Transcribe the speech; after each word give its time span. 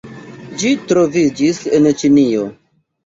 Ĝi 0.61 0.71
troviĝis 0.91 1.59
en 1.81 1.91
Ĉinio. 2.01 2.49